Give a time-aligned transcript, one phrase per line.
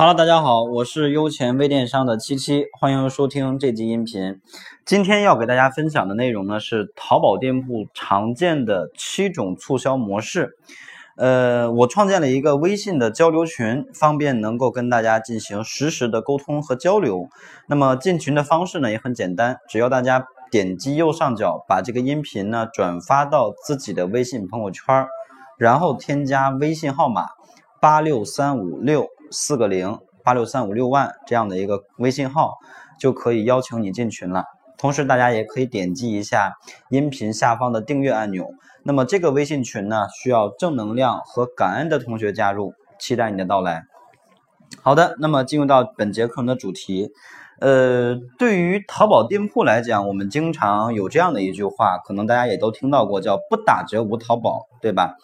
[0.00, 4.40] Hello，大家好，我是优钱微电商的七七，欢迎收听这集音频。
[4.86, 10.56] 今天要给大家分享的内容呢是淘宝店铺常见的七种促销模式。
[11.18, 17.28] 呃，我创建了一个微信的交流群，方便能够跟大家进行实时的沟通和交流。
[17.68, 25.06] 那么进群的方式呢也很简单，只要大家点击右上角，把这个音频呢转发到自己的微信朋友圈，
[25.58, 27.26] 然后添加微信号码
[27.82, 29.06] 八六三五六。
[29.30, 32.58] 四个零八六三五六万这样的一个微信号，
[32.98, 34.44] 就可以邀请你进群了。
[34.76, 36.54] 同时，大家也可以点击一下
[36.88, 38.50] 音频下方的订阅按钮。
[38.82, 43.84] 那么，这个微信群呢，需要正能量和感恩的同学加入，期待你的到来。
[44.82, 47.10] 好的，那么进入到本节课程的主题。
[47.58, 55.16] 呃，对于淘宝店铺来讲，我们经常有这样的一句话，可能大家也都听到过，叫“不打折无淘宝”，对吧？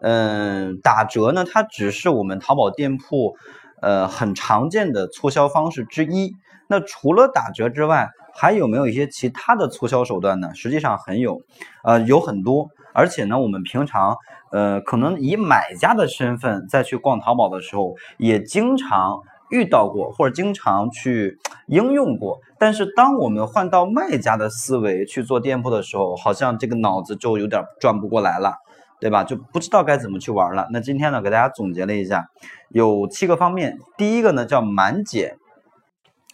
[0.00, 3.36] 嗯，打折呢，它只是我们淘宝店铺
[3.80, 6.34] 呃很常见的促销方式之一。
[6.68, 10.54] 那除了打折之外，还有没有一些其他的促销手段呢？
[10.54, 11.40] 实际上很有，
[11.82, 12.68] 呃，有很多。
[12.92, 14.16] 而且呢，我们平常
[14.52, 22.38] 呃可能以买家的身份再去逛淘宝的时候，也经常遇到过或者经常去应用过。
[22.58, 28.54] 但是当我们换到卖家的思维去做店铺的时候，好像这个脑子就有点转不过来了。
[29.00, 29.22] 对吧？
[29.22, 30.66] 就不知道该怎么去玩了。
[30.72, 32.26] 那今天呢，给大家总结了一下，
[32.68, 33.78] 有七个方面。
[33.96, 35.36] 第一个呢叫满减，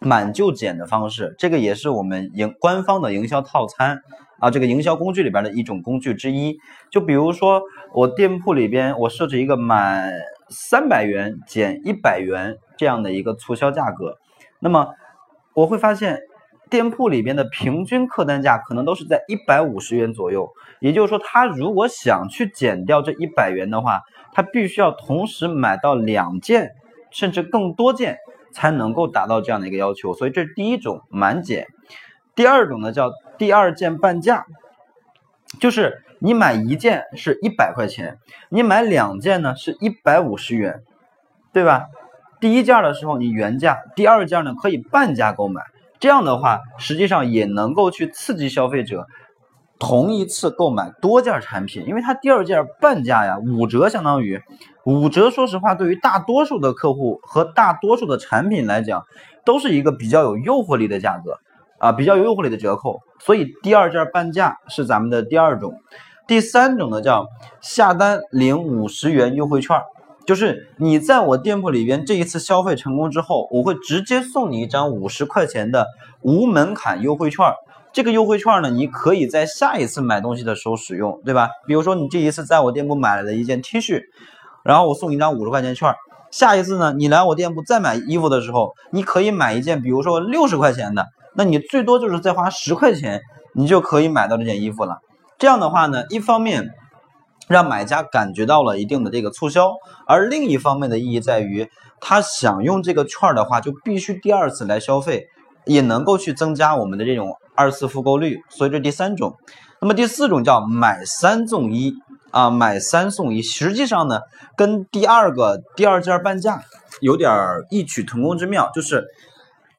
[0.00, 4.00] 满就减的方式，这个也是我们营官方的营销套餐
[4.40, 6.56] 啊，这个营销工具里边的一种工具之一。
[6.90, 7.62] 就比如说
[7.92, 10.10] 我店铺里边，我设置一个满
[10.48, 14.16] 三百元减一百元这样的一个促销价格，
[14.60, 14.88] 那么
[15.54, 16.20] 我会发现。
[16.74, 26.72] 店铺里边的平均客单价可能都是在一百五十元左右，也就是说，他如果想去减掉这一百元的话，他必须要同时买到两件
[27.12, 28.18] 甚至更多件
[28.50, 30.14] 才能够达到这样的一个要求。
[30.14, 31.68] 所以这是第一种满减。
[32.34, 34.44] 第二种呢叫第二件半价，
[35.60, 38.18] 就是你买一件是一百块钱，
[38.48, 40.82] 你买两件呢是一百五十元，
[41.52, 41.86] 对吧？
[42.40, 45.62] 第一件的时候你原价，第二件呢可以半价购买。
[46.04, 49.06] 这样的话，实际上也能够去刺激消费者
[49.78, 54.38] 同一次购买多件产品，因为它第二件半价呀，五折相当于
[54.84, 55.30] 五折。
[55.30, 59.06] 说实话，对于大多数的客户和大多数的产品来讲，
[59.46, 61.38] 都是一个比较有诱惑力的价格
[61.78, 63.00] 啊，比较有诱惑力的折扣。
[63.20, 65.72] 所以第二件半价是咱们的第二种。
[66.26, 67.28] 第三种呢，叫
[67.62, 69.80] 下单领五十元优惠券。
[70.26, 75.86] 就是你在我店铺里边这一次消费成功之后，我会直接送你一张五十块钱的
[76.22, 77.44] 无门槛优惠券。
[77.92, 81.50] 这个优惠券呢，你可以在下一次买东西的时候使用，对吧？
[81.66, 84.02] 比如说你这一次在我店铺买了一件 T 恤，
[84.64, 85.94] 然后我送你一张五十块钱券。
[86.30, 93.20] 下一次呢，你来我店铺再买衣服的时候，你可以买一件，比如说六十块钱的，那你最多就是再花十块钱，
[93.54, 94.96] 你就可以买到这件衣服了。
[95.38, 96.70] 这样的话呢，一方面。
[97.48, 99.72] 让买家感觉到了一定的这个促销，
[100.06, 101.68] 而另一方面的意义在于，
[102.00, 105.28] 他想用这个券的话，就必须第二次来消费，
[105.64, 108.38] 也能够去增加我们的这种二次复购率。
[108.48, 109.36] 所以这第三种，
[109.80, 111.94] 那么第四种叫买三送一
[112.30, 114.20] 啊，买三送一，实际上呢，
[114.56, 116.62] 跟第二个第二件半价
[117.00, 117.30] 有点
[117.70, 119.04] 异曲同工之妙，就是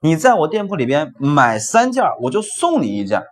[0.01, 3.23] 你在我店铺里边买三件，我就送你一件，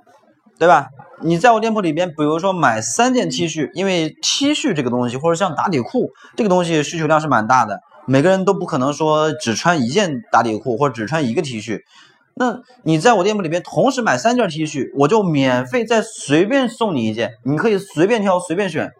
[0.59, 0.87] 对吧？
[1.21, 11.79] 你在我店铺里边，比如说买三件 T 恤，因为 T 恤这个东西，或者像打底裤这个东西需求量是蛮大的，每个人都不可能说只穿一件打底裤或者只穿一个 T 恤。
[12.35, 18.91] 那你在我店铺里边同时买三件 T 恤，我就免费再随便送你一件，你可以随便挑随便选。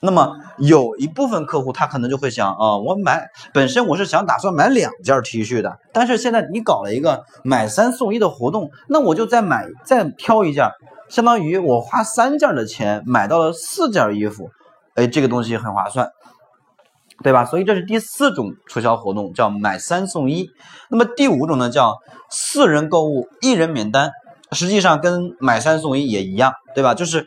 [0.00, 10.70] 那么有一部分客户他可能就会想啊，我买本身我是想打算买两件 T 恤的，但是现在你搞了一个买三送一的活动，那我就再买再挑一件。
[11.08, 14.50] 相当于我花三件的钱买到了四件衣服，
[14.94, 16.10] 哎，这个东西很划算，
[17.22, 17.46] 对吧？
[17.46, 20.50] 所以这是第四种促销活动，叫买三送一。
[20.90, 21.96] 那么第五种呢，叫
[22.28, 24.10] 四人购物一人免单，
[24.52, 26.92] 实际上跟买三送一也一样，对吧？
[26.92, 27.24] 就是，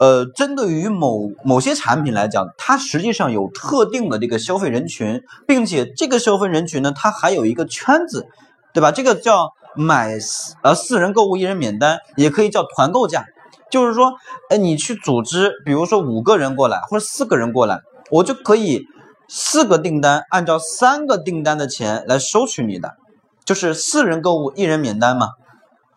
[0.00, 8.26] 呃，针对于某某些产品来讲，它实际上有特定的这个消费人群，并且这个消费人群呢，它还有一个圈子，
[8.74, 8.90] 对吧？
[8.90, 9.52] 这个叫。
[9.76, 10.18] 买
[10.64, 13.24] 呃四人购物一人免单，也可以叫团购价，
[13.70, 14.14] 就是说，
[14.48, 17.78] 哎，你去组织，比如说五个人过来或者四个人过来，
[18.10, 18.86] 我就可以
[19.28, 22.96] 四个订单按照三个订单的钱来收取你的，
[23.44, 25.28] 就是四人购物一人免单嘛，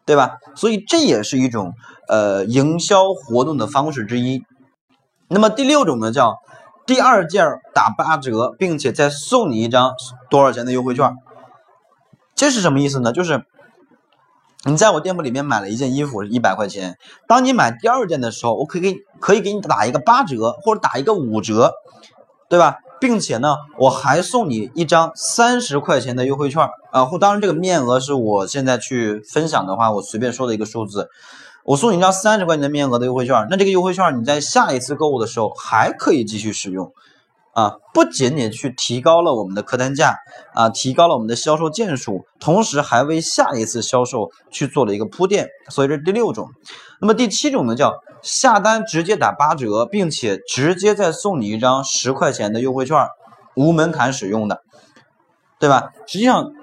[0.06, 0.38] 对吧？
[0.56, 1.74] 所以这也是一种
[2.08, 4.44] 呃营销活动的方式之一。
[5.30, 6.38] 那么第六种呢，叫
[6.86, 9.94] 第二件打八折，并且再送你一张
[10.30, 11.16] 多少钱的优惠券。
[12.36, 13.14] 这是什么意思呢？
[13.14, 13.46] 就是
[14.66, 16.98] 你在我店铺里面买了一件衣服，一百块钱。
[17.28, 21.74] 当你买第二件的时候，我可以给可以给你打一个八折，或者打一个五折，
[22.50, 22.78] 对吧？
[23.04, 27.04] 并且呢，我还送你一张三十块钱的优惠券啊！
[27.04, 31.10] 或当然这个面额是我现在去分享的话，我随便说的一个数字。
[31.66, 36.94] 我送你一张三十块钱的面额的优惠券，那这个优惠券你在下一次购物的时候还可以继续使用
[37.52, 37.76] 啊！
[37.94, 40.16] 不仅仅去提高了我们的客单价
[40.54, 45.50] 啊，提高了我们的销售件数，同时还为下一次销售去做了一个铺垫。
[45.68, 46.48] 所以这是第六种。
[47.04, 48.02] 那么第七种呢，叫。
[48.22, 52.98] 下单直接打八折，并且直接再送你一张十块钱的优惠券，
[53.54, 54.62] 无门槛使用的，
[55.60, 55.92] 对吧？
[56.08, 56.54] 实际上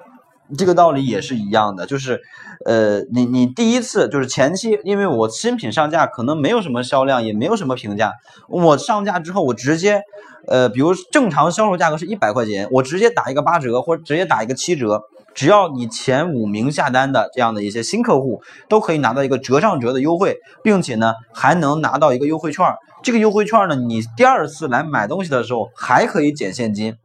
[0.57, 2.23] 这个道理也是一样的，就是
[2.65, 8.15] 呃，你你第一次就是前期，因为我新品上架可能没有什么销量，也没有什么评价，
[8.49, 10.01] 我上架之后我直接
[10.49, 15.03] 呃，比如正常销售价格是一百块钱，我直接打一个八折，或者直接打一个七折。
[15.35, 22.67] 只要你前五名下单的这样的一些新客户，都可以拿到一个折上折的优惠，并且呢还能拿到一个优惠券。
[23.03, 26.97] 这个优惠券呢，你第二次来买东西的时候还可以减现金，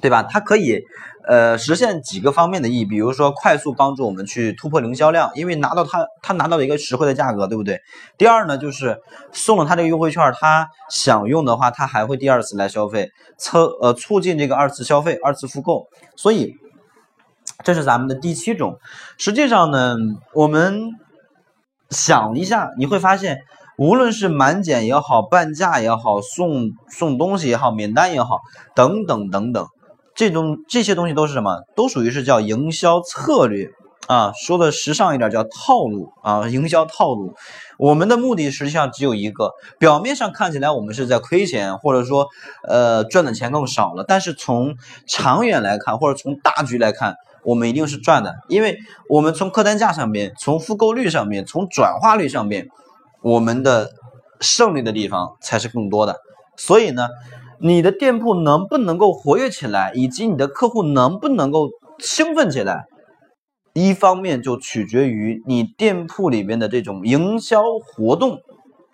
[0.00, 0.22] 对吧？
[0.24, 0.80] 它可以
[1.28, 7.78] 呃实现几个方面的意义，比如说快速帮助我们去突破零销量，因为拿到它它拿到一个实惠的价格，对不对？
[8.16, 8.98] 第二呢，就是
[9.30, 15.86] 送了他这个优惠券，他想用的话，他还会第二次来消费，促呃促进这个二次消费、二次复购，
[16.16, 16.56] 所以。
[17.64, 18.78] 这是咱们的第七种。
[19.16, 19.96] 实际上呢，
[20.32, 20.90] 我们
[21.90, 23.40] 想一下，你会发现，
[23.76, 28.40] 无论是满减也好，半价也好，送送东西也好，免单也好，
[28.76, 29.66] 等等等等，
[30.14, 31.62] 这种这些东西都是什么？
[31.74, 33.70] 都属于是叫营销策略
[34.06, 34.32] 啊。
[34.32, 37.34] 说的时尚一点，叫套路啊，营销套路。
[37.76, 42.28] 我们的目的实际上只有一个，表面上看起来我们是在亏钱，或者说
[42.68, 44.76] 呃赚的钱更少了，但是从
[45.08, 47.16] 长远来看，或者从大局来看。
[47.48, 48.76] 我们一定是赚的，因为
[49.08, 52.68] 我们从客单价上面、从复购率上面、从转化率上面，
[53.22, 53.90] 我们的
[54.38, 56.16] 胜利的地方才是更多的。
[56.58, 57.08] 所以呢，
[57.58, 62.84] 你的店铺能不能够活跃起来，以及你的客户能不能够兴奋起来，
[63.72, 68.40] 一方面就取决于你店铺里边的这种营销活动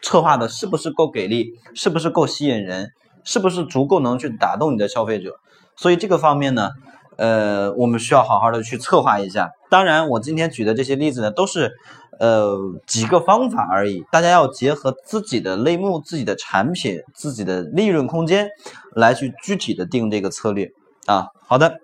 [0.01, 2.91] 策划的是不是够给力，是不是够吸引人，
[3.25, 5.33] 是不是足够能去打动你的消费者。
[5.77, 6.71] 所以这个方面呢。
[7.17, 9.51] 呃，我们需要好好的去策划一下。
[9.71, 11.73] 当然，我今天举的这些例子呢，都是
[12.19, 12.57] 呃
[12.87, 14.05] 几个方法而已。
[14.11, 18.49] 大家要结合自己的类目、自己的产品、自己的利润空间
[18.95, 20.73] 来去具体的定这个策略
[21.07, 21.29] 啊。
[21.47, 21.79] 好的，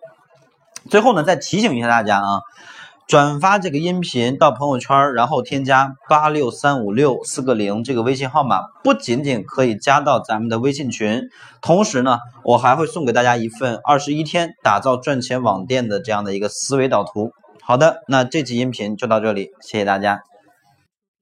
[0.88, 2.40] 最后呢，再提醒一下大家啊。
[3.10, 11.22] 转发这个音频到朋友圈，然后添加八六三五六四个零这个微信号码，不仅仅可以加到咱们的微信群，
[11.60, 17.32] 同时呢，我还会送给大家一份二十一天打造赚钱网店的这样的一个思维导图。
[17.60, 20.22] 好的，那这期音频就到这里，谢谢大家。